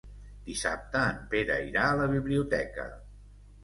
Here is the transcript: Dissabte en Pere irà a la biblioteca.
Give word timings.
Dissabte 0.47 1.03
en 1.11 1.21
Pere 1.35 1.61
irà 1.69 1.87
a 1.91 1.95
la 2.03 2.11
biblioteca. 2.17 2.93